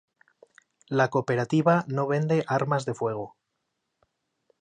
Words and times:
La 0.99 1.07
cooperativa 1.15 1.75
no 1.99 2.07
vende 2.07 2.43
armas 2.47 2.85
de 2.87 2.95
fuego. 2.95 3.35